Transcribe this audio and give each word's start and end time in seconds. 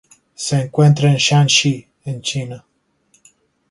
Se 0.33 0.59
encuentra 0.59 1.11
en 1.11 1.17
Shaanxi 1.17 1.87
en 2.05 2.23
China. 2.23 2.65